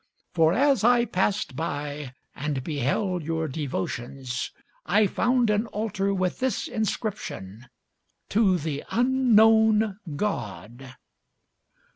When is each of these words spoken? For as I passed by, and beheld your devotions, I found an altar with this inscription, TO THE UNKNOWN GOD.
For 0.33 0.51
as 0.51 0.83
I 0.83 1.05
passed 1.05 1.55
by, 1.55 2.15
and 2.35 2.63
beheld 2.63 3.21
your 3.21 3.47
devotions, 3.47 4.49
I 4.83 5.05
found 5.05 5.51
an 5.51 5.67
altar 5.67 6.11
with 6.11 6.39
this 6.39 6.67
inscription, 6.67 7.67
TO 8.27 8.57
THE 8.57 8.83
UNKNOWN 8.89 9.99
GOD. 10.15 10.95